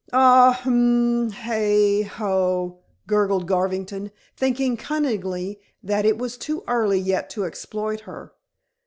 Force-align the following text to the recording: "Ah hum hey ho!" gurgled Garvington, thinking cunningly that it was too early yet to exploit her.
"Ah 0.11 0.59
hum 0.63 1.29
hey 1.29 2.01
ho!" 2.01 2.79
gurgled 3.05 3.47
Garvington, 3.47 4.09
thinking 4.35 4.75
cunningly 4.75 5.59
that 5.83 6.05
it 6.07 6.17
was 6.17 6.39
too 6.39 6.63
early 6.67 6.99
yet 6.99 7.29
to 7.29 7.45
exploit 7.45 7.99
her. 8.09 8.33